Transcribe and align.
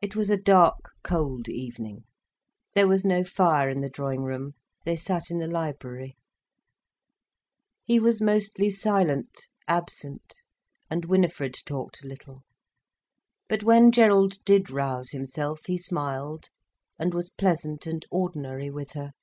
It 0.00 0.14
was 0.14 0.30
a 0.30 0.36
dark, 0.36 0.92
cold 1.02 1.48
evening. 1.48 2.04
There 2.74 2.86
was 2.86 3.04
no 3.04 3.24
fire 3.24 3.68
in 3.68 3.80
the 3.80 3.88
drawing 3.90 4.22
room, 4.22 4.52
they 4.84 4.94
sat 4.94 5.28
in 5.28 5.40
the 5.40 5.48
library. 5.48 6.16
He 7.82 7.98
was 7.98 8.22
mostly 8.22 8.70
silent, 8.70 9.48
absent, 9.66 10.36
and 10.88 11.06
Winifred 11.06 11.56
talked 11.66 12.04
little. 12.04 12.44
But 13.48 13.64
when 13.64 13.90
Gerald 13.90 14.36
did 14.44 14.70
rouse 14.70 15.10
himself, 15.10 15.62
he 15.66 15.78
smiled 15.78 16.50
and 16.96 17.12
was 17.12 17.30
pleasant 17.30 17.86
and 17.88 18.06
ordinary 18.12 18.70
with 18.70 18.92
her. 18.92 19.14